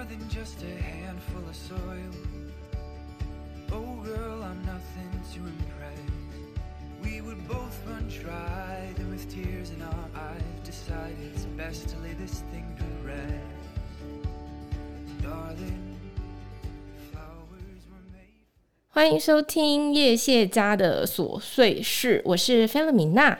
[0.00, 2.12] more than just a handful of soil.
[3.72, 5.98] Oh, girl, I'm nothing to impress.
[7.02, 11.98] We would both run dry, then with tears in our eyes, decide it's best to
[11.98, 13.32] lay this thing to rest.
[15.22, 15.96] Darling,
[17.12, 18.46] flowers were made.
[18.88, 23.38] 欢迎收听叶谢家的琐碎事，我是菲勒米娜。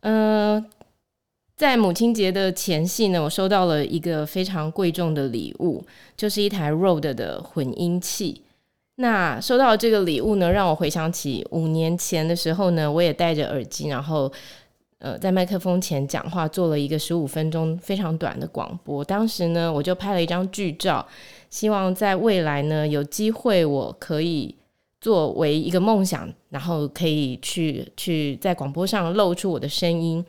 [0.00, 0.64] 呃，
[1.59, 5.83] 在母亲节的前夕呢，我收到了一个非常贵重的礼物，
[6.15, 8.43] 就是一台 Rode 的混音器。
[8.95, 14.31] 那收到这个礼物呢，让我回想起五年前的时候呢，我也戴着耳机，然后
[14.99, 19.03] 呃在麦克风前讲话，做了一个十五分钟非常短的广播。
[19.03, 21.05] 当时呢，我就拍了一张剧照，
[21.49, 24.55] 希望在未来呢有机会我可以
[25.01, 30.25] 作为一个梦想，然后可以去去在广播上露出我的声音。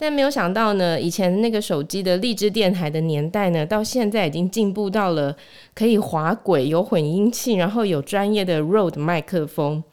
[0.00, 5.36] 但没有想到呢，以前那个手机的荔枝电台的年代呢，到现在已经进步到了
[5.74, 9.84] 可以滑轨、有混音器，然后有专业的 r o a d 麦克风。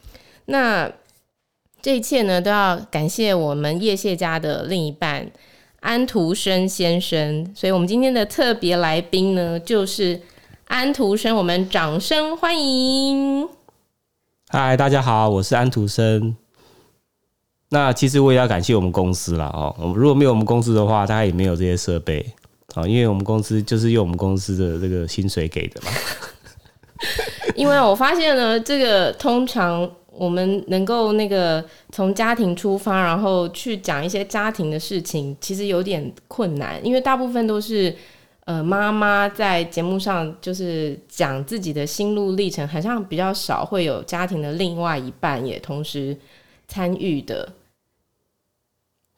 [0.45, 0.90] 那
[1.82, 5.30] 这一切呢，都要感谢我们叶谢家的另一半
[5.82, 7.45] 安徒生先生。
[7.54, 10.22] 所以，我们今天的特别来宾呢，就是
[10.67, 11.36] 安徒生。
[11.36, 13.45] 我们掌声欢迎！
[14.48, 16.38] 嗨，大家好，我是安徒生。
[17.70, 22.26] 那其实我也要感谢我们公司啦哦，如果没有我们公司的话，大概也没有这些设备
[22.76, 25.92] 啊，因为我们公司就是用我们公司的这个薪水给的嘛。
[27.56, 37.94] 因为我发现呢，这个通常我们能够那个从家庭出发，然后去讲一些家庭的事情，其实有点困难，因为大部分都是
[38.45, 46.18] 呃妈妈在节目上就是讲自己的心路历程，好像比较少会有家庭的另外一半也同时
[46.68, 47.54] 参与的。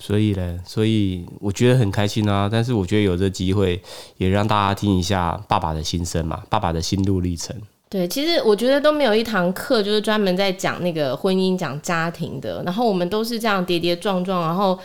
[0.01, 2.47] 所以呢，所以我觉得很开心啊！
[2.49, 3.81] 但是我觉得有这机会，
[4.15, 7.53] 也让大家听一下爸爸的心声嘛，爸爸的心路历程。
[7.89, 12.63] 对，其实我觉得都没有一堂课就是专门在讲那个婚姻、讲家庭的。
[12.63, 14.79] 然后我们都是这样跌跌撞撞，然后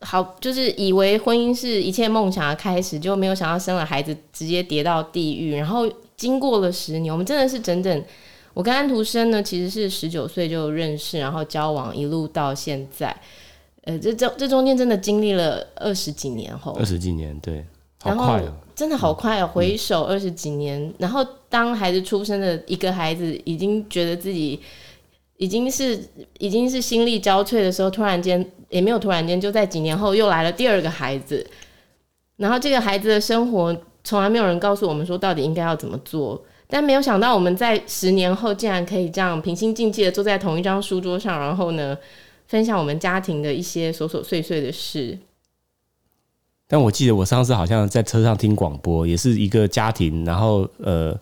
[0.00, 5.54] 好就是以为婚姻是一切梦想的开始，就没有想到生了孩子直接跌到地狱。
[5.56, 8.04] 然后经过了十年，我们真的是整整，
[8.54, 13.14] 我跟安徒生呢其实是十九岁就认识，然后交往一路到现在。
[13.84, 17.64] 呃，这这这中间真的经历了二十几年后，二十几年，对，
[18.02, 19.46] 好快哦，真的好快哦！
[19.46, 24.60] 回首二十几年，嗯，然后当孩子出生的一个孩子已经觉得自己
[25.38, 25.98] 已经是
[26.38, 31.44] 已经是心力交瘁的时候，突然间也没有突然间，就在几年后又来了第二个孩子，
[32.36, 33.74] 然后这个孩子的生活
[34.04, 41.96] 从来没有人告诉我们说到底应该要怎么做，但没有想到我们在十年后竟然可以这样平心静气的坐在同一张书桌上，然后呢，
[42.46, 45.18] 分享我们家庭的一些琐琐碎碎的事。
[46.68, 51.18] 但我记得我上次好像在车上听广播，也是一个家庭，然后呃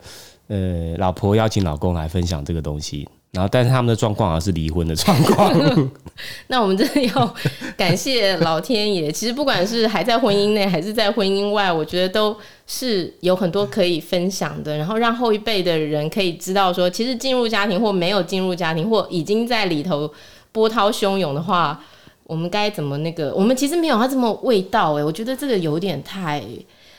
[0.48, 3.08] 呃，老婆邀请老公来分享这个东西，
[3.38, 5.88] 然后但是他们的状况好像是离婚的状况。
[6.49, 7.34] 那我们真的要
[7.76, 9.12] 感谢老天爷。
[9.12, 20.12] 其实不管是还在婚姻内还是在婚姻外，我觉得都是有很多可以分享的，然后让后一辈的人可以知道说，其实进入家庭或没有进入家庭，或已经在里头。
[20.50, 21.78] 波涛汹涌的话，
[22.25, 23.32] 我们该怎么那个？
[23.34, 26.43] 我们其实没有他这么味道哎，我觉得这个有点太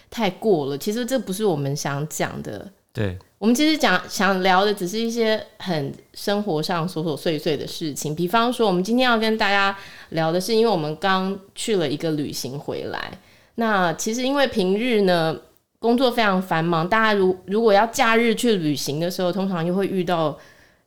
[0.09, 0.77] 太过了。
[0.77, 2.71] 其实这不是我们想讲的。
[2.91, 8.15] 对，我们其实讲想聊的只是一些很生活上琐琐碎碎的事情。
[8.15, 9.77] 比方说，我们今天要跟大家
[10.09, 13.11] 聊的是，因为我们刚去了一个旅行回来。
[13.55, 15.37] 那其实因为平日呢
[15.79, 20.37] 工作非常繁忙，大家如如果要假日去旅行的时候，通常又会遇到。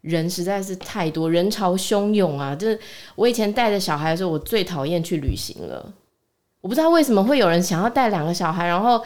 [0.03, 2.53] 人实在是太多，人潮汹涌啊！
[2.57, 2.77] 就是
[3.15, 5.95] 我以前带着小孩的时候，我最讨厌去旅行了。
[6.61, 9.01] 我不知道为什么会有人想要带两个小孩，然后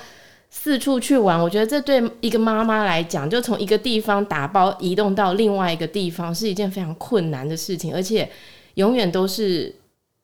[0.50, 1.40] 四处去玩。
[1.40, 8.30] 我觉得这对一个妈妈来讲，就从一个地方打包移动到另外一个地方，是一件非常困难的事情，而且
[8.74, 9.74] 永远都是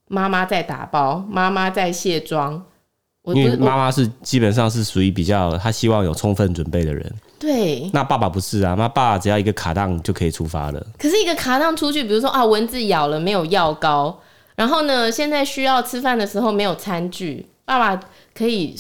[0.08, 2.64] 妈妈在打包，妈妈在卸妆。
[3.24, 7.14] 因为妈妈是基本上是属于比较，她希望有充分准备的人。
[7.38, 10.86] 对，那爸爸不是啊，那爸爸只要一个卡档就可以出发了。
[10.98, 14.18] 可是一个卡档出去，比如说啊，蚊子咬了没有药膏，
[14.56, 18.02] 然后呢，现在需要吃饭的时候没有餐具，爸爸
[18.34, 18.74] 可以，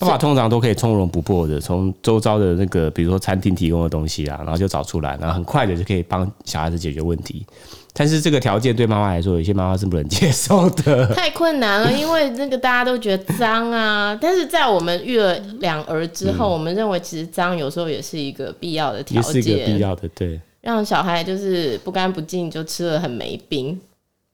[0.00, 7.44] 爸爸通常都可以从容不迫的从周遭的那个，比如说餐厅提供的东西啊，然后就找出来，然后很快的就可以帮小孩子解决问题。
[7.92, 14.16] 但是这个条件对妈妈来说，有些妈妈是不能接受的，太困难了，因为那个大家都觉得脏啊。
[14.22, 20.40] 但是在我们育了两儿之后，嗯，我们认为其实脏有时候也是一个必要的条件，也是一个必要的，对。
[20.62, 23.78] 让小孩就是不干不净就吃了很没病，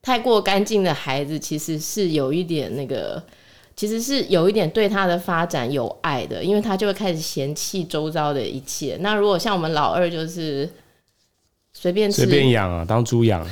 [0.02, 3.22] 太过干净的孩子其实是有一点那个
[3.76, 8.96] 其实是有一点对他的发展有爱的，因为他就会开始嫌弃周遭的一切。
[9.00, 10.66] 那如果像我们老二，就是
[11.74, 13.46] 随便吃，随便养啊，当猪养，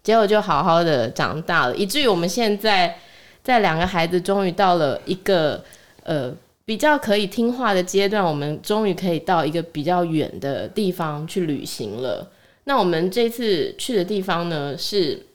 [0.00, 2.96] 结果就好好的长大了，以至于我们现在
[3.42, 5.64] 在两个孩子终于到了一个
[6.04, 6.32] 呃
[6.64, 12.30] 比较可以听话的阶段，我们终于可以到一个比较远的地方去旅行了。
[12.62, 15.26] 那我们这次去的地方呢，是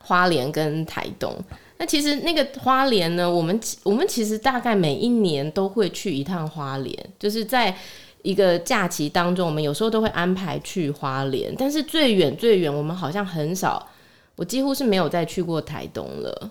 [0.00, 1.34] 花莲跟台东。
[1.78, 7.74] 那其实那个花莲呢，我们我们其实大概每一年都会去一趟花莲，就是在
[8.22, 11.54] 一个假期当中，我们有时候都会安排去花莲。
[11.56, 13.86] 但是最远最远，我们好像很少，
[14.34, 16.50] 我几乎是没有再去过台东了。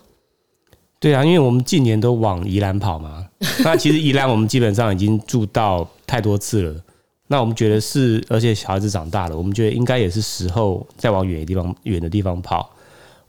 [0.98, 3.28] 对啊，因为我们近年都往宜兰跑嘛。
[3.62, 6.74] 那其实宜兰我们基本上已经住到太多次了。
[7.26, 12.70] 那我们觉得是，而且小孩子长大了，我们觉得应该也是时候再往远的地方远的地方跑。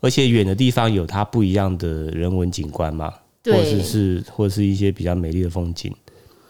[0.01, 3.13] 而且远的地方有它不一样的人文景观嘛，
[3.45, 5.93] 或者是或者是一些比较美丽的风景。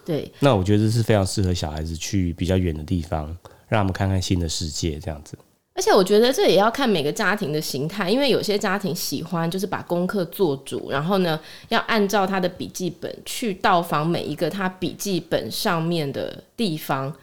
[0.05, 3.25] 对，那我觉得这是非常适合小孩子去比较远的地方，
[3.67, 5.37] 让他们看看新的世界这样子。
[5.75, 17.13] 而且我觉得这也要看每个家庭的形态，因为有些家庭喜欢就是把功课做足，然后呢要按照他的笔记本去到访每一个他笔记本上面的地方。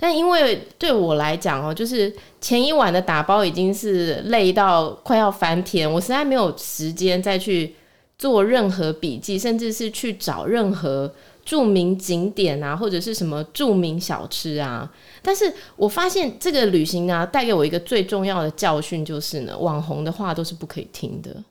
[0.00, 7.74] 但因为对我来讲哦，就是前一晚的打包已经是累到快要翻天，我实在没有时间再去
[8.16, 11.12] 做任何笔记，甚至是去找任何
[11.44, 14.88] 著名景点啊，或者是什么著名小吃啊。
[15.20, 21.42] 但是我发现这个旅行啊，带给我一个最重要的教训就是呢，网红的话都是不可以听的。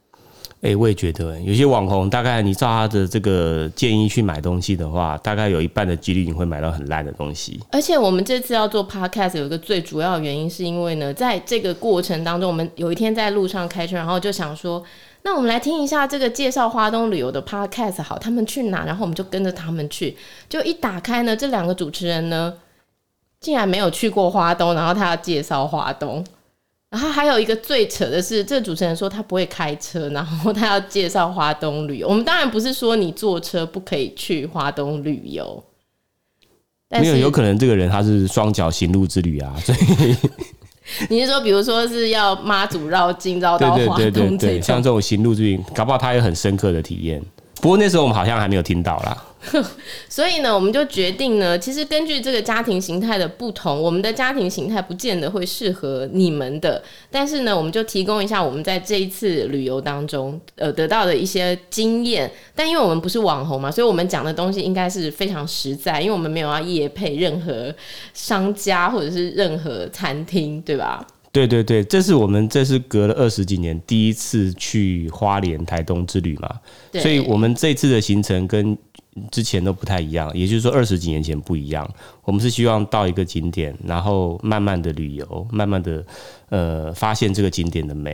[0.61, 7.59] 哎、我也觉得有些网红，大概你照他的这个建议去买东西的话，大概有一半的几率你会买到很烂的东西。
[7.71, 14.83] 而且我们这次要做 podcast 有一个最主要的原因，是因为呢，在这个过程当中，我们有一天在路上开车，然后就想说，
[15.21, 18.83] 那我们来听一下这个介绍花东旅游的 podcast，好，他们去哪？
[18.83, 20.17] 然后我们就跟着他们去，
[20.49, 22.53] 就一打开呢，这两个主持人呢，
[23.39, 26.25] 竟然没有去过花东，然后他要介绍花东。
[26.89, 32.07] 然后还有一个最扯的是，这个主持人说他不会开车，然后他要介绍花东旅游。
[32.07, 35.61] 我们当然不是说你坐车不可以去花东旅游，
[36.87, 40.15] 但是没有，有可能这个人他是双脚行路之旅啊，所以
[41.09, 47.21] 你是说，比如说是要妈祖绕境绕到华东这种，像这种行路之旅，搞不好他有很深刻的体验。
[47.61, 49.23] 不过那时候我们好像还没有听到啦。
[50.09, 56.83] 所以呢，我们就决定呢，其实根据这个家庭形态的不同，我们的家庭形态不见得会适合你们的。
[57.09, 62.29] 但是呢，我们就提供一下我们在这一次旅游当中呃得到的一些经验。
[62.53, 67.73] 但因为我们不是网红嘛，所以我们讲的东西应该是非常实在，因为我们没有要夜配任何
[68.13, 71.05] 商家或者是任何餐厅，对吧？
[71.37, 76.59] 对对对，这是我们这是隔了二十几年第一次去花莲台东之旅嘛，
[76.93, 78.75] 所以我们这次的行程跟
[79.29, 81.87] 之前都不太一样，也就是说二十几年前不一样。
[82.23, 86.03] 我们是希望到一个景点，然后慢慢的旅游，慢慢的
[86.49, 88.11] 呃发现这个景点的美。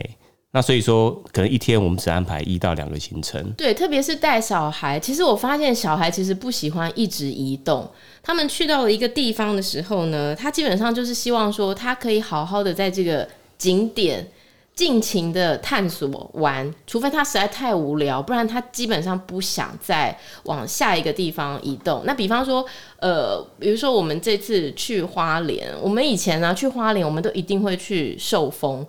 [0.55, 3.51] 那所以说，可能一天我们只安排一到两个行程。
[3.57, 7.89] 对，特别是带小孩，其实我发现小孩其实不喜欢一直移动。
[8.21, 13.27] 他们去到了一个地方的时候呢，他基本上就是希望说，他可以好好的在这个
[13.57, 14.27] 景点
[14.75, 22.03] 尽情的探索玩，除非他实在太无聊，不然他基本上不想再往下一个地方移动。
[22.05, 22.63] 那比方说，
[22.99, 28.85] 呃，比如说我们这次去花莲，我们以前呢、去花莲，我们都一定会去寿丰。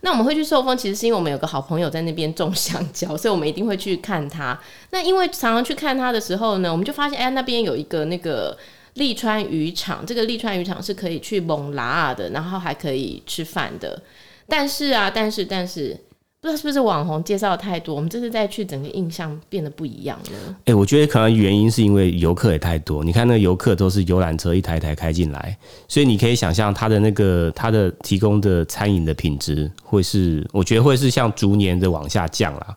[0.00, 4.58] 那我们会去受风，其实是因为我们有个好朋友在那边种香蕉， 所以我们一定会去看他。
[4.90, 8.56] 那因为常常去看他的时候呢，我们就发现，哎，那边有一个那个
[8.94, 14.02] 利川渔场，这个利川渔场是可以去蒙拉的，然后还可以吃饭的。
[14.48, 15.98] 但是啊，但是，但是。
[16.40, 20.38] 不知道是不是网红介绍的太多，我们这次再去，整个印象变得不一样了。
[20.60, 23.02] 哎、欸，我觉得可能原因是因为游客也太多。
[23.02, 32.76] 你看那个游客都是游览车一台一台开进来，所以你可以想象它的那个它的提供的餐饮的品质会是，我觉得会是像逐年的往下降啦。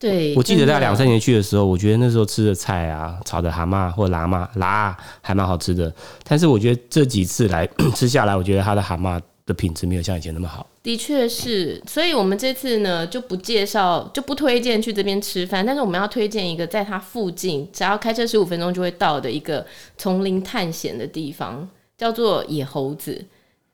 [0.00, 5.92] 对，我记得在两三年去的时候，我觉得那时候吃的菜啊，炒的蛤蟆或辣蟆辣还蛮好吃的。
[6.24, 7.64] 但是我觉得这几次来
[7.94, 10.64] 吃下来，我觉得它的蛤蟆的品质没有像以前那么好。
[10.82, 15.66] 的确是，所以我们这次呢就不介绍，就不推荐去这边吃饭。
[15.66, 23.24] 但是我们要推荐一个在它附近，只要开车十五分钟就会到的一个丛林探险的地方，叫做野猴子。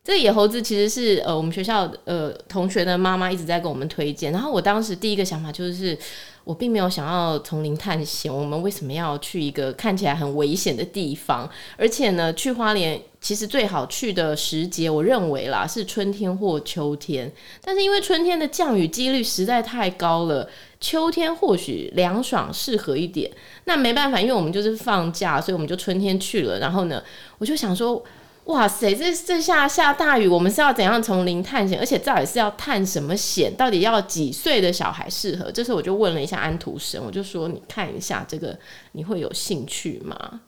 [0.02, 4.30] 这野猴子其实是呃我们学校呃同学的妈妈一直在跟我们推荐。
[4.32, 5.98] 然后我当时第一个想法就是，
[6.44, 8.32] 我并没有想要丛林探险。
[8.32, 11.50] 我们为什么要去一个看起来很危险的地方？
[11.76, 17.32] 而且呢，去花莲其实最好去的时节，我认为啦是春天或秋天。
[17.62, 20.48] 但是因为春天的降雨几率实在太高了，
[20.78, 23.30] 秋天或许凉爽适合一点。
[23.64, 26.58] 那没办法，因为我们就是放假，所以我们就春天去了。
[26.58, 27.02] 然后呢，
[27.38, 28.04] 我就想说。
[28.44, 31.78] 哇塞，这这下下大雨，我们是要怎样丛林探险？
[31.78, 33.50] 而且到底是要探什么险？
[33.56, 35.50] 到底要几岁的小孩适合？
[35.50, 38.54] 这时候我就问了一下安徒生，我就说：“你看一下这个，
[38.92, 40.42] 你会有兴趣吗？”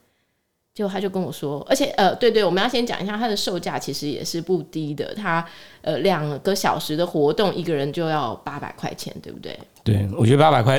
[0.76, 5.14] 结果他就跟我说，而且呃，对对，我们要先讲一下，它的售价其实也是不低的。
[5.14, 5.42] 它
[5.80, 9.58] 呃两个小时的活动，一个人就要八百块钱，对不对？
[9.82, 10.78] 对，我觉得八百块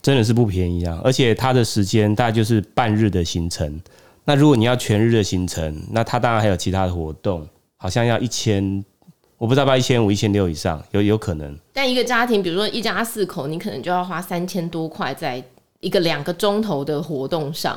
[0.00, 0.98] 真的是不便宜啊！
[1.04, 3.78] 而且它的时间大概就是半日的行程。
[4.28, 8.84] 那如果你要全日的行程，那他当然还有其他的活动，好像要一千，
[9.38, 11.58] 我不知道要一千五、一千六以上，有有可能。
[11.72, 15.42] 但一个家庭，比如说一家四口，你可能就要花三千多块在
[15.80, 17.74] 一个两个钟头的活动上。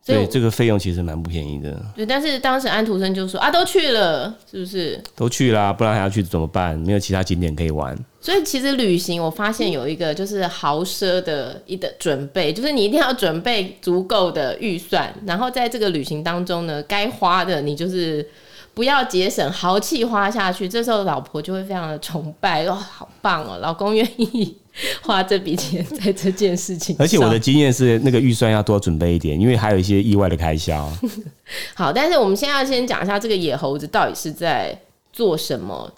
[0.00, 1.84] 所以对，这个费用其实蛮不便宜的。
[1.94, 4.98] 对，但是当时安徒生就说啊，都去了，是不是？
[5.14, 6.74] 都去啦，不然还要去怎么办？
[6.78, 7.94] 没有其他景点可以玩。
[8.22, 18.24] 所以其实旅行，我发现有一个就是豪奢的一的准备，就是你一定要准备足够的预算，然后在这个旅行当中呢，该花的你就是
[18.72, 20.68] 不要节省，豪气花下去。
[20.68, 24.56] 这时候老婆就会非常的崇拜，哦，好棒哦，老公愿意。
[25.02, 30.90] 花这笔钱在这件事情， 而且我的经验是，那个预算要多准备一点，因为还有一些意外的开销。
[31.74, 34.74] 好，但是我们现在要先讲一下这个野猴子到底是在
[35.12, 35.92] 做什么。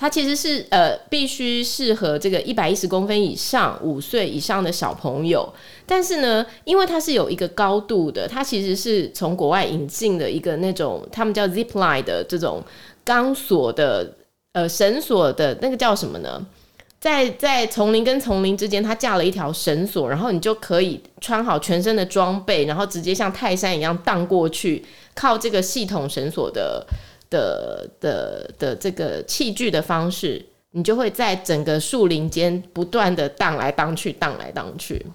[0.00, 5.52] 它其实是呃，必须适合这个一百一十公分以上、五岁以上的小朋友。
[5.84, 12.64] 但是呢，因为它是有一个高度的，它其实是从国外引进的一个那种，他们叫 Zipline 的这种
[13.04, 14.14] 钢索的
[14.54, 16.46] 呃绳索的那个叫什么呢？
[16.98, 24.82] 在在丛林跟丛林之间，它架了一条绳索，然后你就可以穿好全身的装备，然后直接像泰山一样荡过去，
[25.14, 26.86] 靠这个系统绳索的
[27.30, 35.06] 的的的这个器具的方式，你就会在整个树林间不断的荡来荡去，荡来荡去。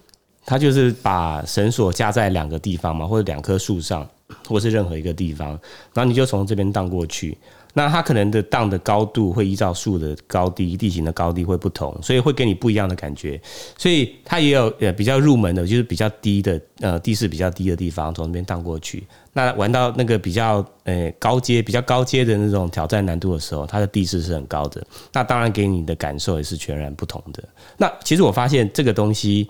[0.46, 4.08] 它就是把绳索架在两个地方嘛，或者两棵树上，
[4.48, 5.50] 或是任何一个地方，
[5.94, 7.38] 然后你就从这边荡过去。
[7.78, 13.40] 那它可能的荡的高度会依照树的高低、地形的高低会不同，所以会给你不一样的感觉。
[13.78, 19.06] 所以它也有呃比较入门的，就是比较低的呃地势比较低的地方，从那边荡过去。
[19.34, 24.82] 那玩到那个比较呃高阶、比较高阶的那种挑战难度的时候，它的地势是很高的。
[25.12, 27.44] 那当然给你的感受也是全然不同的。
[27.76, 29.50] 那其实我发现这个东西。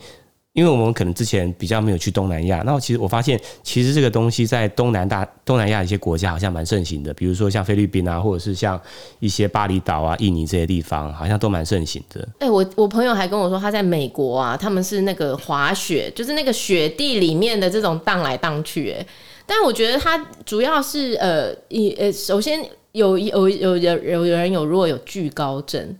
[0.55, 8.79] 因为我们可能之前比较没有去东南亚，那其实我发现，其实这个东西在东南大东南亚一些国家好像蛮盛行的，比如说像菲律宾啊，或者是像
[9.19, 12.25] 一些巴厘岛啊、印尼这些地方，好像都蛮盛行的。
[12.39, 19.05] 哎、我我朋友还跟我说，他在美国啊，他们是那个滑雪，就是那个雪地里面的这种荡来荡去，哎，
[19.45, 25.93] 但我觉得它主要是呃，一呃，首先有有有有有人有如果有惧高症。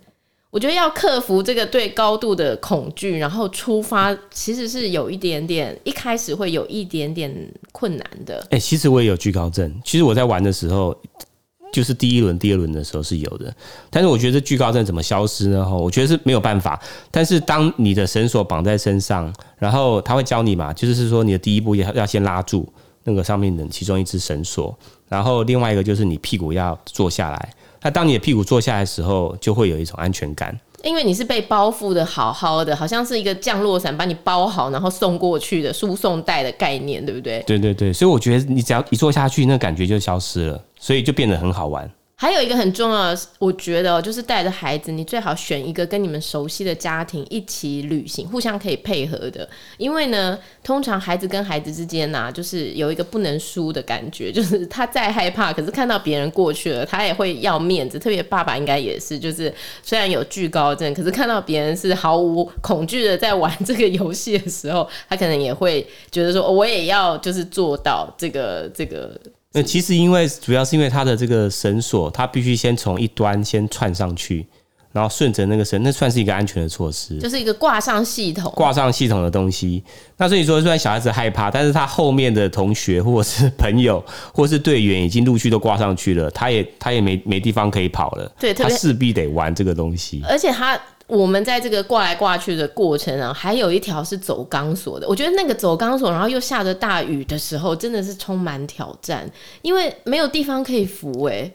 [0.56, 7.30] 我觉得要克服这个对高度的恐惧，然后出发，其实是有一点点，一开始会有一点点
[7.74, 8.42] 困难的。
[8.52, 9.70] 哎、其实我也有惧高症。
[9.84, 10.98] 其实我在玩的时候，
[11.74, 13.54] 就是第一轮、第二轮的时候是有的。
[13.90, 15.66] 但是我觉得惧高症怎么消失呢？
[15.66, 16.82] 哈，我觉得是没有办法。
[17.12, 22.66] 但是当你的绳索绑在身上，然后他会教你嘛，就是说你的第一步要要先拉住
[23.06, 27.54] 那个上面的其中一只绳索，然后另外一个就是你屁股要坐下来。
[27.82, 37.44] 那当你的屁股坐下来的时候，就会有一种安全感，因为你是被包覆的好好的，好像是一个降落伞把你包好，然后送过去的输送带的概念，对不对？
[37.46, 41.88] 对对对，所以我觉得你只要一坐下去，那感觉就消失了，所以就变得很好玩。
[42.18, 49.48] 还有一个很重要的，我觉得就是带着孩子，你最好选一个跟你们熟悉的家庭一起旅行，互相可以配合的。
[49.78, 58.00] 因为呢，通常孩子跟孩子之间呐，就是有一个不能输的感觉，就是他再害怕，可是看到别人过去了，他也会要面子。
[58.00, 59.54] 特别爸爸应该也是，就是
[59.84, 69.20] 虽然有惧高症，可是看到别人是毫无恐惧的在玩这个游戏的时候，他可能也会觉得说，我也要就是做到这个这个。
[69.56, 74.46] 那其实因为主要是因为它的这个绳索，它必须先从一端先串上去，
[74.92, 79.82] 然后顺着那个绳，那算是一个安全的措施，就是一个挂上系统，挂上系统的东西。
[80.18, 90.78] 那所以说，虽然小孩子害怕，但是他后面的同学或者是朋友或是队员已经陆续都挂上去了，他也他也没没地方可以跑了，对，他势必得玩这个东西，而且他。
[91.08, 95.08] 我们在这个挂来挂去的过程啊，还有一条是走钢索的。
[95.08, 99.30] 我觉得那个走钢索，然后又下着大雨的时候，真的是充满挑战，
[99.62, 101.26] 因为没有地方可以扶。
[101.26, 101.52] 诶，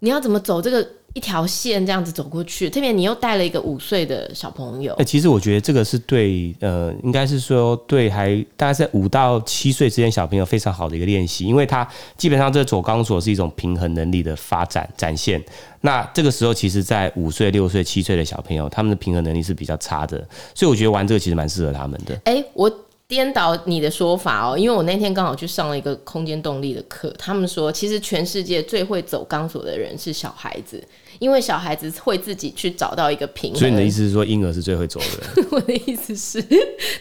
[0.00, 4.92] 你要怎么走这个一条线这样子走过去，特别你又带了一个五岁的小朋友。
[4.92, 15.42] 哎、 欸，其实我觉得这个是对，呃，应该是说对还大概在五到七岁之间小朋友非常好的一个练习，因为他基本上这走钢索是一种平衡能力的发展展现。
[15.80, 20.18] 那这个时候，其实，在五岁、六岁、七岁的小朋友，他们的平衡能力是比较差的，
[20.54, 22.14] 所以我觉得玩这个其实蛮适合他们的。
[22.24, 22.70] 哎、欸，我。
[23.08, 30.86] 颠倒你的说法哦，因为我那天刚好去上了一个空间动力的课，他们说其实全世界最会走钢索的人是小孩子，
[31.18, 33.58] 因为小孩子会自己去找到一个平衡。
[33.58, 35.42] 所以你的意思是说婴儿是最会走的？
[35.50, 36.44] 我的意思是，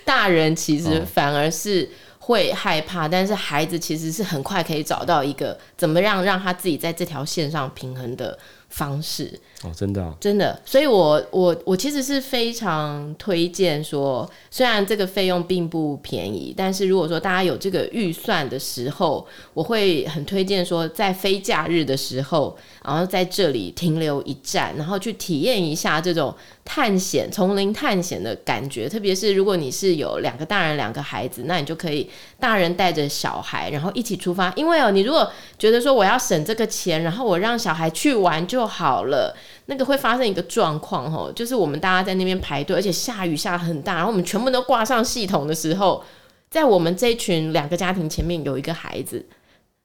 [0.05, 9.39] 大人其实反而是会害怕，哦、但是孩子其实是很快可以找到一个怎么样让他自己在这条线上平衡的方式。
[9.63, 26.31] 哦，真的、啊，真的，所以我我我其实是非常推荐说，虽然这个费用并不便宜，但是如果说大家有这个预算的时候，我会很推荐说，在非假日的时候，然后在这里停留一站，然后去体验一下这种
[26.63, 28.87] 探险、丛林探险的感觉。
[28.87, 32.07] 特别是如果你是有两个大人、两个孩子，那你就可以
[32.39, 34.53] 大人带着小孩，然后一起出发。
[34.55, 39.35] 因为哦，你如果觉得说我要省这个钱，然后我让小孩去玩就好了。
[39.65, 46.01] 那个会发生一个状况吼，就是我们大家在那边排队，而且下雨下很大，然后我们全部都挂上系统的时候，
[46.49, 49.25] 在我们这群两个家庭前面有一个孩子，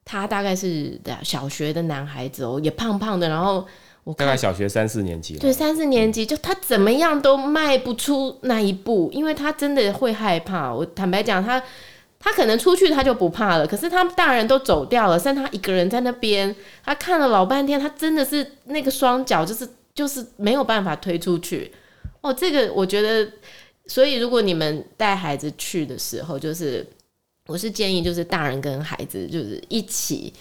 [0.04, 3.66] 他大概是小学的男孩子哦，也胖胖的，然后
[4.04, 10.72] 我看大概小学三四年级，对，三四年级，就他怎么样都迈不出那一步，因为他真的会害怕。
[10.72, 11.60] 我坦白讲，他。
[12.24, 21.72] 他可能出去他就不怕了，可是他大人都走掉了，剩他一个人在那边，他看了老半天，他真的是那个双脚就是就是没有办法推出去。
[22.20, 23.28] 哦，这个我觉得，
[23.86, 26.86] 所以如果你们带孩子去的时候，就是
[27.48, 30.32] 我是建议，就是大人跟孩子就是一起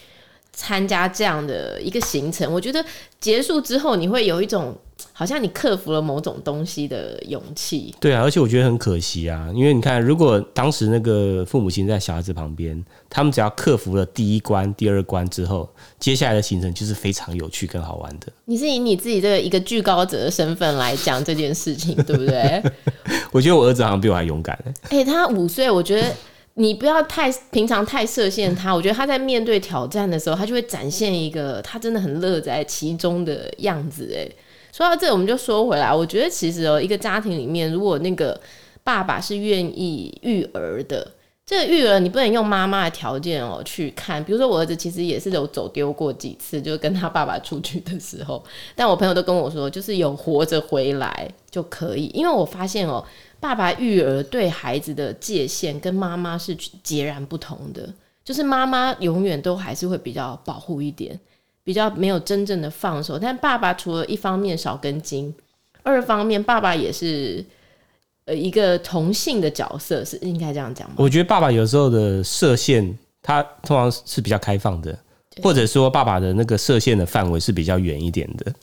[0.54, 2.52] 参加这样的一个行程。
[2.52, 2.84] 我觉得
[3.20, 4.76] 结束之后，你会有一种。
[5.14, 7.94] 好像你克服了某种东西的勇气。
[8.00, 15.68] 对啊，而且我觉得很可惜啊，因为你看，如果当时那个父母亲在小孩子旁边，他们只要克服了第一关、第二关之后，
[16.00, 18.28] 接下来的行程就是非常有趣跟好玩的。
[18.46, 22.62] 你是以你自己这个一个惧高者的身份来讲这件事情，对不对？
[23.32, 24.58] 我觉得我儿子好像比我还勇敢。
[24.90, 26.08] 哎、欸，他五岁，我觉得
[26.56, 28.74] 你不要太平常太设限他。
[28.74, 34.12] 我觉得他在面对挑战的时候，他就会展现一个他真的很乐在其中的样子。
[34.14, 34.30] 诶。
[34.74, 38.40] 说到这，我们就说回来，我觉得其实哦，一个家庭里面，如果那个
[38.84, 41.12] 爸爸是愿意育儿的，
[41.52, 44.24] 这个育儿你不能用妈妈的条件哦去看。
[44.24, 48.42] 比如说我儿子其实也是有走丢过几次，就是跟他爸爸出去的时候，
[48.74, 53.04] 但我朋友都跟我说，就是有活着回来就可以，因为我发现哦，
[53.42, 61.20] 爸爸育儿对孩子的界限跟妈妈是截然不同的，就是妈妈永远都还是会比较保护一点。
[61.64, 65.32] 比较没有真正的放手，但爸爸除了一方面少根筋，
[65.84, 67.46] 二方面爸爸也是
[68.26, 70.96] 呃一个同性的角色，是应该这样讲吗？
[70.98, 74.98] 我觉得爸爸有时候的射线，他通常是比较开放的，
[75.42, 78.54] 或者说爸爸的那个射线的范围是比较远一点的，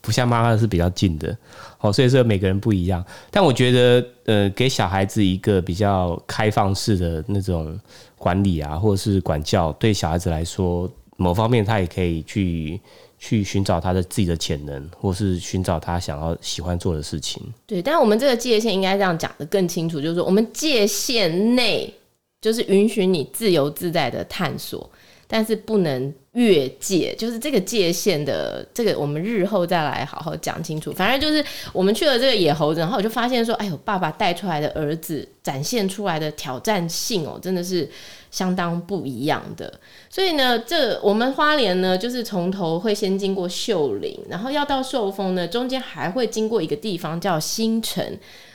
[0.00, 1.36] 不像妈妈是比较近的。
[1.80, 3.04] 哦，所以说每个人不一样。
[3.30, 7.78] 但我觉得，呃，给小孩子一个比较开放式的那种
[8.16, 10.90] 管理啊，或者是管教，对小孩子来说。
[11.20, 12.80] 某方面，他也可以去
[13.18, 17.42] 去寻找他的自己的潜能，或是寻找他想要喜欢做的事情。
[17.66, 21.92] 对，但我们这个界限应该这样讲的更清楚，就是说，我们界限内
[22.40, 24.88] 就是允许你自由自在的探索，
[25.26, 30.92] 但是不能越界，就是这个界限的这个，我们日后再来好好讲清楚。
[30.92, 37.88] 反正就是我们去了这个野猴子，然后我就发现说，哎呦，爸爸带出来的儿子展现出来的挑战性哦，真的是。
[38.30, 48.04] 相当不一样的，所以呢，这我们花莲呢，就是从头会先经过秀林，然后要到寿丰呢，中间还会经过一个地方叫新城。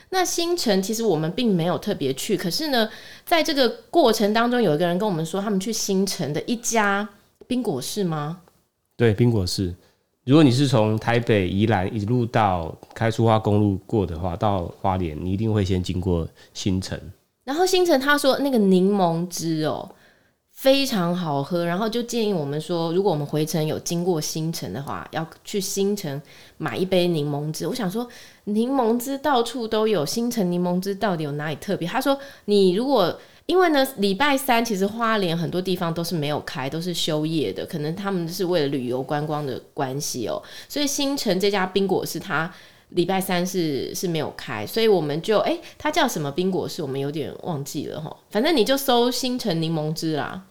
[0.09, 2.87] 那新城其实我们并没有特别去，可是呢，
[3.25, 7.09] 在这个过程当中，有一个人跟我们说，他们去新城的一家
[7.47, 8.41] 冰果市吗？
[8.95, 9.73] 对，冰果市。
[10.25, 16.97] 如果你是从台北宜兰一路到开出花公路过的话，到花莲，你一定会先经过新城。
[17.43, 19.93] 然后新城他说那个柠檬汁哦
[20.51, 26.21] 非常好喝，然后就建议我们说，如果我们回程有经过新城的话，要去新城
[26.57, 27.67] 买一杯柠檬汁。
[27.67, 28.07] 我想说
[28.45, 31.85] 柠檬汁到处都有，新城柠檬汁到底有哪里特别？
[31.85, 42.53] 他说你如果因为呢礼拜三其实花莲很多地方都是没有开，都是休业的，可能他们是为了旅游观光的关系哦，所以新城这家冰果是它。
[42.89, 46.83] 礼拜三是是没有开，所以我们就哎、它叫什么冰果室？
[46.83, 48.15] 我们有点忘记了哈。
[48.29, 50.43] 反正你就搜新城柠檬汁啦。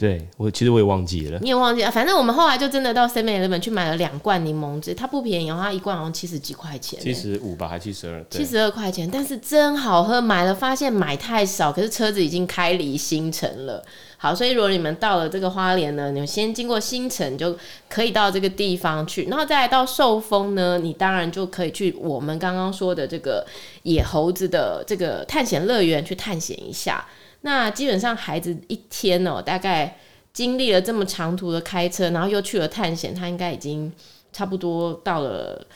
[0.00, 1.90] 对我其实我也忘记了，你也忘记了。
[1.90, 8.24] 反正我们后来就真的到 Seven Eleven 去买了两罐柠檬汁，它不便宜，它一罐好像七十几块钱，七十五吧，还七十二？
[8.30, 10.18] 七十二块钱，但是真好喝。
[10.18, 13.84] 买了发现买太少，可是车子已经开离新城了。
[14.16, 17.54] 好，所以如果你们到了这个花莲呢，你们先经过新城就
[17.88, 23.46] 可以到这个地方去，然后再来到寿丰呢，你当然就可以去我们刚刚说的这个
[23.82, 27.06] 野猴子的这个探险乐园去探险一下。
[27.42, 29.96] 那基本上孩子一天哦，大概
[30.32, 33.92] 经历了这么长途的开车，然后又去了探险，他应该已经
[34.32, 35.66] 差不多到了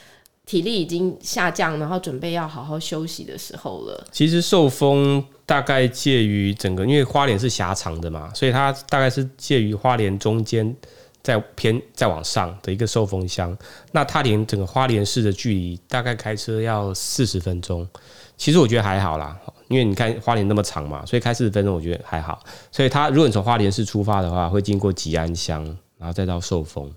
[0.47, 4.07] 体力已经下降，然后准备要好好休息的时候了。
[4.13, 10.77] 其实寿丰大概介于整个，因为花莲是狭长的嘛，所以它大概是介于花莲中间，
[11.23, 13.57] 再偏再往上的一个寿丰乡。
[13.93, 17.89] 那它连整个花莲市的距离大概开车要四十分钟，
[18.37, 19.35] 其实我觉得还好啦。
[19.75, 22.41] 因为你看花莲那么长嘛，所以开四十分钟我觉得还好。
[22.71, 25.65] 所以他如果你从花莲市出发的话，会经过吉安乡，
[25.99, 26.89] 然后再到寿丰。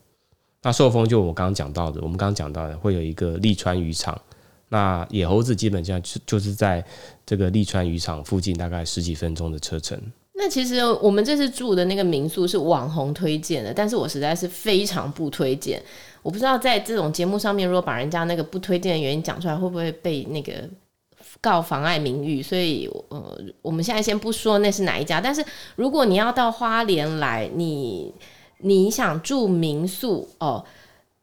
[0.62, 4.16] 那寿丰就我刚刚讲到的，我们刚刚讲到的会有一个利川渔场。
[4.70, 6.86] 那野猴子基本上就就是在
[7.26, 10.00] 这个利川渔场附近，大概十几分钟的车程。
[10.36, 15.82] 那其实我们这次住的那个民宿是网红推荐的，但是我实在是非常不推荐。
[16.22, 20.54] 我不知道在这种节目上面，如果把人家那个不推荐的原因讲出来，会不会被那个？
[21.42, 25.22] 告妨碍名誉，所以呃，我们现在先不说那是哪一家。
[25.22, 25.44] 但是
[25.76, 28.14] 如果你要到花莲来，你
[28.60, 30.66] 你想住民宿哦，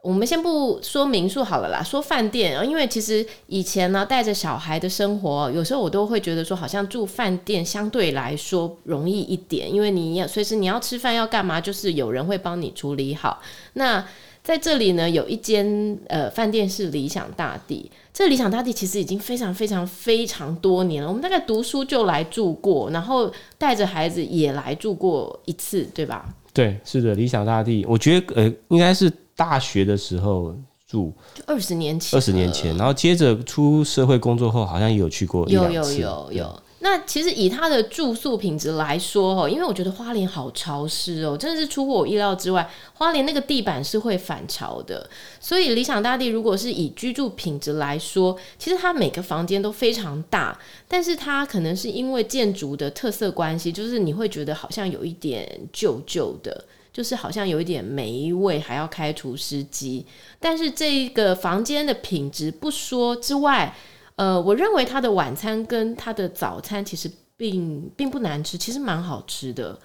[0.03, 2.65] 我们先不说民宿好了啦，说饭店。
[2.69, 13.41] 因为其实以前呢，带着小孩的生活，有时候我都会觉得说，好像住饭店相对来说容易一点，因为你要随时你要吃饭要干嘛，就是有人会帮你处理好。
[13.73, 14.05] 那
[14.45, 17.91] 在这里呢，有一间呃饭店是理想大地。
[18.13, 21.09] 这理想大地其实已经非常非常非常多年了。
[21.09, 26.29] 我们大概读书就来住过，然后带着孩子也来住过一次，对吧？
[26.53, 30.55] 对，是的，理想大地，我觉得呃应该是大学的时候
[30.87, 36.63] 住，就二十年前，二十年前，然后接着出社会工作后，好像也有去过有有有有。
[36.85, 42.71] 那其实以它的住宿品质来说，哦，因为我觉得花莲好潮湿哦，真的是出乎我意料之外。
[42.93, 45.09] 花莲那个地板是会反潮的，
[45.41, 60.05] 所以理想大地如果是以居住品质来说，其实它每个房间都非常大，但是它可能是因为建筑的特色关系，就是你会觉得好像有一点旧旧的，就是好像有一点霉味，还要开除湿机。
[60.39, 63.75] 但是这个房间的品质不说之外，
[64.17, 69.79] 呃，我认为他的晚餐跟他的早餐其实并并不难吃，其实蛮好吃的。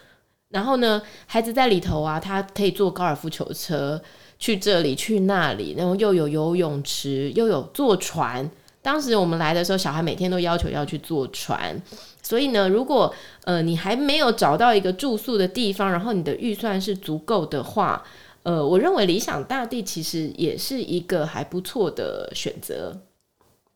[0.50, 4.02] 然后呢，孩子在里头啊，他可以坐高尔夫球车
[4.38, 8.50] 去这里去那里，然后又有游泳池，又有坐船。
[8.82, 11.80] 当时我们来的时候，小孩每天都要求要去坐船。
[12.22, 13.14] 所以呢，如果
[13.44, 18.04] 呃你还没有找到一个住宿的地方，然后你的预算是足够的话，
[18.44, 22.96] 呃，我认为理想大地其实也是一个还不错的选择。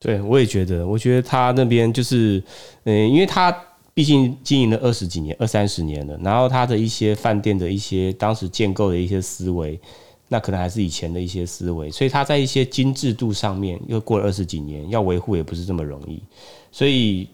[0.03, 2.43] 对，我也觉得，我觉得他那边就是，
[2.83, 3.57] 嗯，因为他
[3.93, 9.79] 毕竟经营了二十几年、二三十年了，然后他的一些饭店的一些当时建构的一些思维，
[10.27, 16.21] 那可能还是以前的一些思维，所以他在一些精致度上面又过了二十几年，要维护也不是这么容易，
[16.69, 17.29] 所以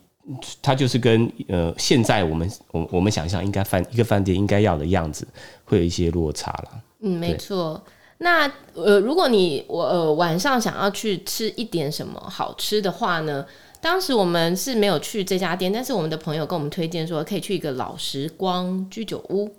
[0.61, 5.27] 他就是跟呃现在我们我我们想象应该饭一个饭店应该要的样子，
[5.65, 6.83] 会有一些落差了。
[7.01, 7.83] 嗯，没错。
[8.19, 13.45] 那呃，如果你我呃晚上想要去吃一点什么好吃的话呢？
[13.81, 19.55] 当时我们是没有去这家店，但是我们的朋友跟我们推荐说可以去一个老时光居酒屋。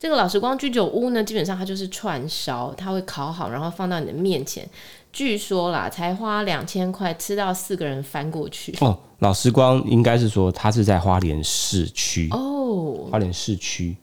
[0.00, 4.68] 这个老时光居酒屋呢，基本上它就是串烧，它会烤好，然后放到你的面前。
[5.12, 8.76] 据说啦，才花两千块吃到四个人翻过去。
[8.80, 13.96] 哦，老时光应该是说它是在花莲市区哦，花莲市区。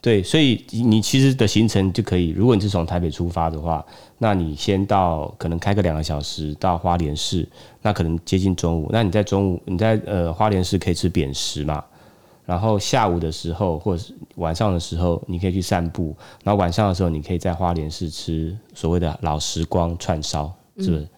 [0.00, 3.84] 对，所以你其实的行程就可以，如果你是从台北出发的话，
[4.18, 7.48] 那你先到可能开个两个小时到花莲市，
[7.82, 11.84] 那可能接近中午，那你在中午你在呃花莲市可以吃扁食嘛，
[12.44, 21.02] 然后下午的时候或者是晚上的时候你可以去散步，然后晚上的时候你可以在花莲市吃所谓的老时光串烧，是不是？
[21.02, 21.08] 嗯、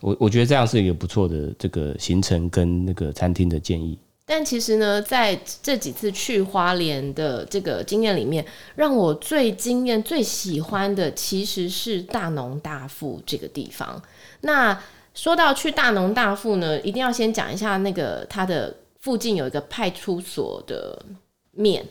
[0.00, 3.96] 我我觉得这样是一个不错的这个行程跟那个餐厅的建议。
[4.34, 8.42] 但其实呢，在这几次去花莲的这个经验里面，
[8.76, 14.00] 让我最惊艳、最喜欢的其实是大农大富这个地方。
[14.40, 21.04] 那说到去大农大富呢，一定要先讲一下那个它的附近有一个派出所的
[21.50, 21.84] 面。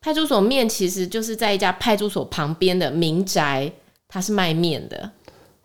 [0.00, 3.72] 派出所面其实就是在一家派出所旁边的民宅，
[4.06, 5.10] 它是卖面的。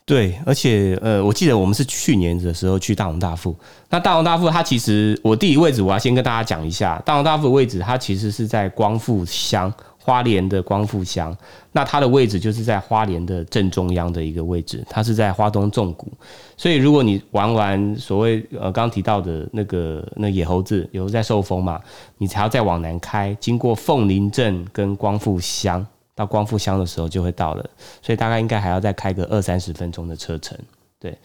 [0.05, 3.55] 对，而且呃，我记得我们是去年的时候去大红大富。
[3.89, 9.73] 那大红大富它其实我地理位置，我要先跟大家讲一下，大红大富的位置它其实是在光复乡。
[10.03, 11.37] 花莲的光复乡，
[11.73, 16.11] 那它的位置就是在花莲的正中央的一个位置，它是在花东纵谷，
[16.57, 21.79] 所以如果你玩完所谓呃刚提到的那个那野猴子，有在寿丰嘛，
[22.17, 25.85] 你才要再往南开，经过凤林镇跟光复乡，
[26.21, 27.69] 到光复乡的时候就会到了，
[28.01, 30.57] 所以大概应该还要再开个二三十分钟的车程。
[30.99, 31.17] 对，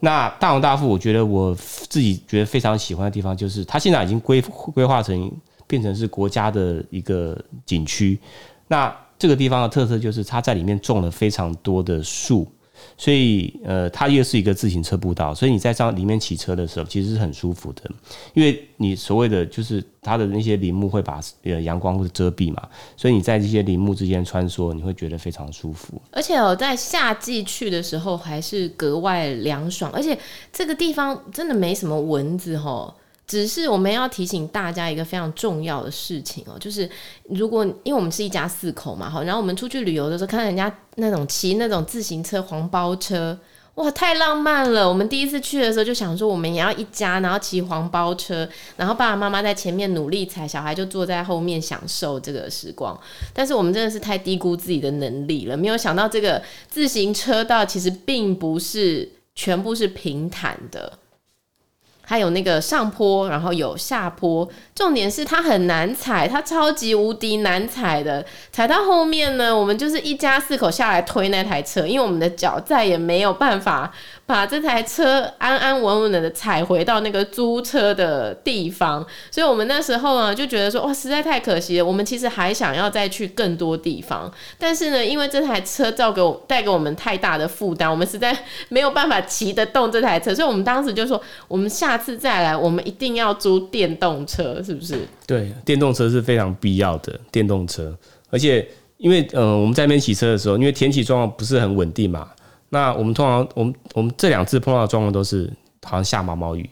[0.00, 5.30] 那大龙大富，我觉得我自己觉得非常喜欢的地方，就是它现在已经规规划成。
[5.66, 8.20] 变成是国家的一个景区，
[8.68, 12.46] 那这个地方的特色就是它在里面种了非常多的树，
[12.96, 17.82] 所以呃，它又是一个自行车步道，所以你在上里面骑车的时候其实是很舒服的，
[18.34, 26.00] 因为你所谓的就是它的那些林木会把呃阳光或者遮蔽嘛，所以你在这些林木之间穿梭，你会觉得非常舒服。
[26.10, 30.18] 而且我在夏季去的时候还是格外凉爽，而且
[30.52, 32.94] 这个地方真的没什么蚊子吼。
[33.26, 36.88] 只是我们要提醒大家一个非常重要的事情哦，就是
[37.30, 43.38] 如果因为我们是一家四口嘛，好，然后我们出去旅游的时候，看到人家那种骑那种自行车黄包车，
[43.76, 44.86] 哇，太浪漫了！
[44.88, 52.96] 我们第一次去的时候就想说，我们也要一家，然后骑黄包车，然后爸爸妈妈在前面努力踩，小孩就坐在后面享受这个时光。
[53.32, 60.98] 但是我们真的是太低估自己的能力了，没有想到这个自行车道其实并不是全部是平坦的。
[62.04, 68.24] 还有那个上坡，然后有下坡，重点是它很难踩，它超级无敌难踩的。
[68.52, 73.92] 踩到后面呢，我们就是一家四口下来推那台车，因为我们的脚再也没有办法。
[74.26, 81.84] 把这台车安安稳稳的踩回到那个租车的地方，所以我们那时候呢就觉得说，哇，实在太可惜了。
[81.84, 88.34] 我们其实还想要再去更多地方，但是呢，因为这台车造给我带给我们太大的负担，我们实在
[88.70, 94.98] 没有办法骑得动这台车，所以我们当时就说，我们下次再来，我们一定要租电动车，是不是？
[95.26, 97.94] 对，电动车是非常必要的，电动车，
[98.30, 102.30] 而且因为嗯、呃，我们在那边骑车的时候，因为天气状况不是很稳定嘛。
[102.74, 105.48] 那我们通常，我们我们这两次碰到的状况都是
[105.84, 106.68] 好像下毛毛雨。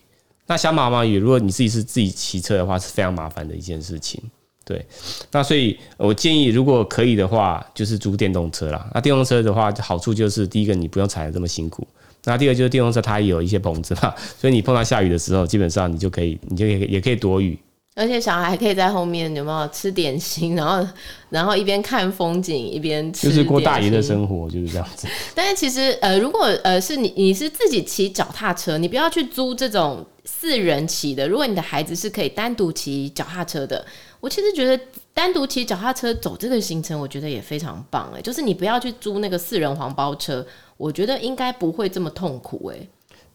[0.48, 4.20] 那下毛毛雨，如果你自己是自己骑车的话，是非常麻烦的一件事情。
[4.64, 4.84] 对，
[5.30, 8.84] 那所以我建议，如果可以的话，就是租电动车啦。
[8.92, 11.86] 那电动车的话，好处就是第一个，你不用踩得这么辛苦。
[12.24, 17.56] 那第二个就是电动车它也有一些棚子嘛，所以你碰到下雨的时候，基本上你就可以，你就也也可以躲雨。
[17.94, 20.86] 而且小孩还可以在后面有没有吃点心，然后
[21.28, 25.06] 然后一边看风景一边吃，就是过大爷的生活就是这样子。
[25.34, 31.28] 但是其实呃，如果呃是你你是自己骑脚踏车，你不要去租这种四人骑的。
[31.28, 33.84] 如果你的孩子是可以单独骑脚踏车的，
[34.20, 38.22] 我其实觉得单独骑脚踏车走这个行程，我觉得也非常棒哎。
[38.22, 40.46] 就是你不要去租那个四人黄包车，
[40.78, 42.88] 我觉得应该不会这么痛苦哎。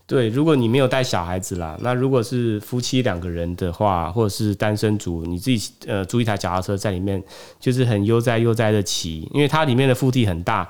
[0.07, 7.21] 对，如果你没有带小孩子啦，那如果是夫妻两个人的话，或者是单身族，你自己呃租一台脚踏车在里面，
[7.59, 10.65] 就是很悠哉悠哉的骑，因为它里面的腹地很大，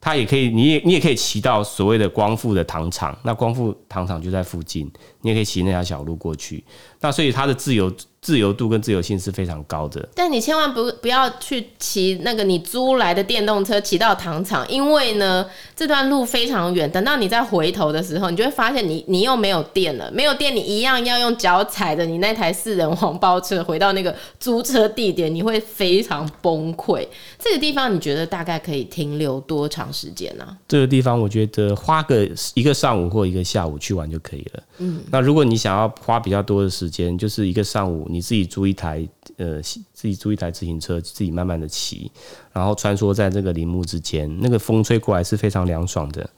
[0.00, 6.64] 它也可以，你也你也可以骑到所谓的光复的糖厂，那光复糖厂就在附近，你也可以骑那条小路过去，
[7.00, 7.92] 那所以它的自由。
[8.28, 27.08] 自由度跟自由性是非常高的，但你千万不不要去骑那个你租来的电动车骑到糖厂，因为呢这段路非常远，等到你再回头的时候，你就会发现你你又没有电了，没有电你一样要用脚踩着你那台四人黄包车回到那个租车地点，你会非常崩溃。
[27.38, 30.46] 这个地方你觉得大概可以停留多长时间呢？
[30.68, 34.62] 这个地方我觉得花个一个上午或一个下午去玩就可以了。
[34.80, 38.17] 嗯，那如果你想要花比较多的时间，就是一个上午你。
[38.18, 42.10] 你自己租一台，呃，自己租一台自行车，自己慢慢的骑，
[42.52, 46.28] 然后穿梭在这个林木之间，那个风吹过来是非常凉爽的。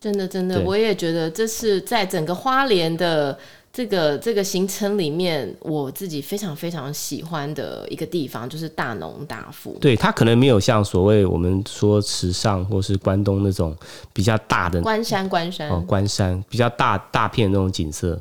[0.00, 3.36] 真的，真的，我也觉得这是在整个花莲的。
[3.74, 9.76] 这个这个行程里面，我自己非常非常喜欢的一个地方就是大农大富。
[9.80, 13.76] 对，它可能没有像所谓我们说池上或是关东那种
[14.12, 18.16] 比较大的关山关山哦，关山比较大大片那种景色，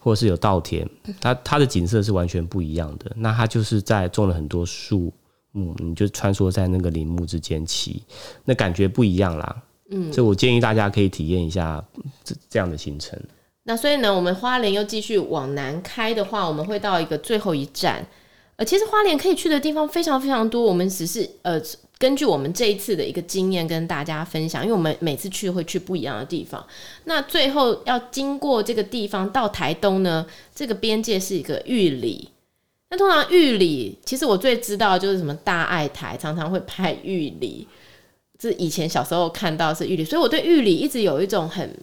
[0.00, 0.84] 或是有稻田，
[1.20, 3.12] 它它的景色是完全不一样的。
[3.14, 5.12] 那它就是在种了很多树
[5.52, 8.02] 木，你就穿梭在那个林木之间骑，
[8.44, 9.62] 那感觉不一样啦。
[9.92, 11.80] 嗯，所以我建议大家可以体验一下
[12.24, 13.16] 这这样的行程。
[13.68, 18.06] 那所以呢，我们花莲又继续往南开的话，我们会到一个最后一站。
[18.54, 21.60] 呃，其实花莲可以去的地方非常非常多，我们只是呃
[21.98, 26.64] 根据我们这一次的一个经验跟大家分享，因为我们每次去会去不一样的地方。
[27.04, 30.24] 那最后要经过这个地方到台东呢，
[30.54, 32.30] 这个边界是一个玉里。
[32.88, 37.66] 那通常玉里，其实我最知道就是什么大爱台常常会拍玉里。
[38.38, 41.76] 这以前小时候看到是玉里，所以我对玉里一直有一种很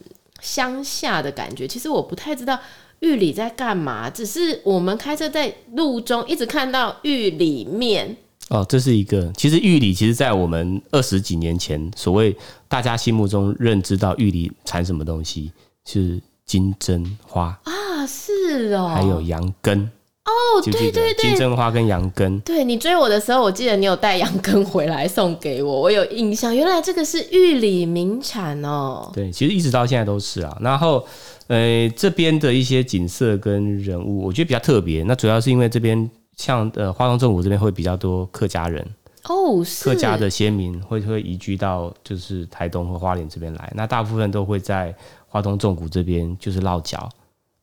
[0.44, 1.68] 乡下的感觉。
[1.68, 2.60] 其实我不太知道
[3.00, 8.16] 玉里在干嘛，只是我们开车在路中一直看到玉里面。
[8.50, 9.32] 哦，这是一个。
[9.38, 12.36] 其实玉里，其实，在我们二十几年前，所谓
[12.68, 15.52] 大家心目中认知到玉里产什么东西，
[15.86, 19.90] 是金针花啊，是哦，还有羊羹。
[20.26, 22.40] 哦，对对对，金针花跟羊羹。
[22.42, 26.56] 对，你追我的时候，我记得你有带羊羹回来送给我，我有印象。
[26.56, 29.12] 原来这个是玉里名产哦。
[29.14, 30.58] 对，其实一直到现在都是啊。
[30.62, 31.06] 然后，
[31.48, 35.04] 呃，这边的一些景色跟人物，我觉得比较特别。
[35.04, 38.86] 那主要是因为这边像呃花东纵谷这边会比较多客家人
[39.26, 43.74] 哦，是客家的先民会会移居到就是台东和花莲这边来。
[43.76, 44.96] 那大部分都会在
[45.28, 47.10] 花东纵谷这边就是落脚。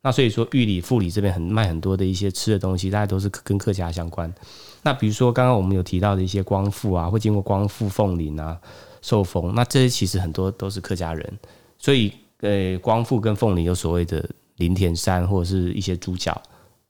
[0.03, 4.33] 那所以说，玉里、富里这边很卖很多的一些吃的东西，大家都是跟客家相关。
[4.81, 8.59] 那比如说刚刚我们有提到的一些光复啊，会经过光复、凤林啊、
[9.03, 11.39] 寿丰，那这些其实很多都是客家人。
[11.77, 16.41] 所以，呃，光复跟凤林有所谓的林田山或者是一些猪脚，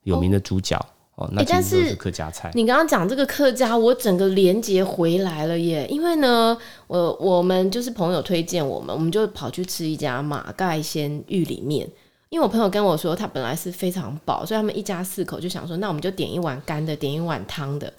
[0.04, 0.78] 有名的猪脚
[1.16, 2.50] 哦，哦，那其是客家菜。
[2.54, 5.86] 你刚刚讲这个客家，我整个连接回来了耶！
[5.90, 11.86] 因为呢，我我们就是朋友推荐我们，我们就跑去吃一家马盖先玉里面。
[12.32, 17.92] 因为我朋友跟我说，他本来是非常饱，所以他们一家四口就想说，那我们就点一碗干的，点一碗汤的。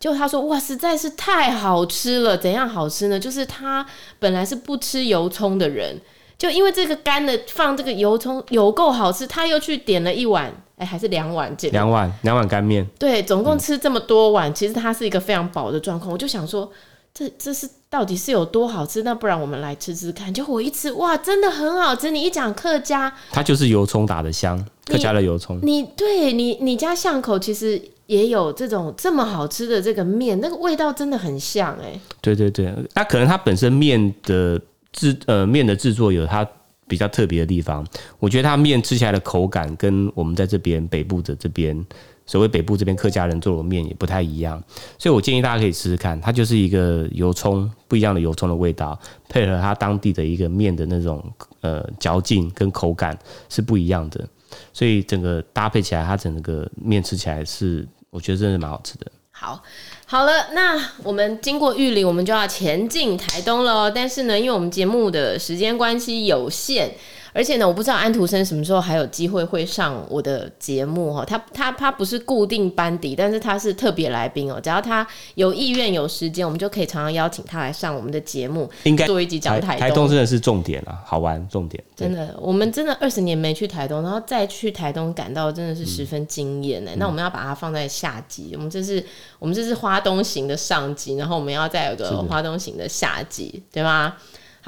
[0.00, 2.36] 结果他说，哇，实在是太好吃了！
[2.36, 3.20] 怎样好吃呢？
[3.20, 3.86] 就是他
[4.18, 5.96] 本来是不吃油葱的人，
[6.36, 12.84] 就因为这个干的放这个油葱有够好吃，他又去点了一碗，哎、欸，还是两碗这，两碗两碗干面。
[12.98, 16.12] 对，总共吃这么多碗，嗯、其实他是一个非常饱的状况。
[16.12, 16.68] 我就想说。
[17.18, 19.02] 这这是到底是有多好吃？
[19.02, 20.32] 那不然我们来吃吃看。
[20.32, 22.12] 就我一吃，哇，真的很好吃！
[22.12, 25.58] 你一讲客家，它就是油葱打的香，客家的油葱。
[25.64, 31.98] 你对你你家巷口其实也有这种这么好吃的这个面，那个味道真的很像哎。
[32.20, 34.60] 对对对，那可能它本身面的
[34.92, 36.48] 制呃面的制作有它
[36.86, 37.84] 比较特别的地方。
[38.20, 41.84] 我觉得它面吃起来的口感跟我们在这边北部的这边。
[42.28, 44.62] 所谓北部这边客家人做的面也不太一样，
[44.98, 48.96] 所以我建议大家可以试试看，它就是一个油葱不一样的油葱的味道，
[49.30, 51.24] 配合它当地的一个面的那种
[51.62, 54.28] 呃嚼劲跟口感是不一样的，
[54.74, 59.06] 所以整个搭配起来，它整个面吃起来是我觉得真的蛮好吃的。
[59.30, 59.62] 好，
[60.04, 63.90] 好了，那我们经过玉里，我们就要前进台东了。
[63.90, 66.92] 但是呢，因为我们节目的时间关系有限。
[67.38, 71.24] 而且呢，我不知道安徒生什么时候还有机会会上我的节目哈。
[71.24, 74.60] 他他他不是固定班底，但是他是特别来宾哦。
[74.60, 79.78] 只要他有意愿、有时间，我们就可以常常邀请他来上我们的节目，应该做一集讲台东。
[79.78, 81.80] 台东真的是重点啊，好玩重点。
[81.94, 86.90] 真的，我们真的二十年没去台东，然后再去台东，感到真的是十分惊艳呢。
[86.96, 89.00] 那我们要把它放在下集，我们这是
[89.38, 94.16] 我们这是花东行的上集，然后我们要再有个花东行的下集，对吗？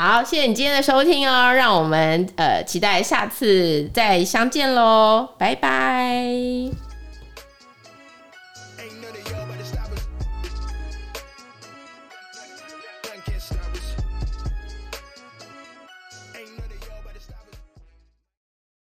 [0.02, 6.89] 好，谢谢你今天的收听哦，让我们呃期待下次再相见喽，拜拜。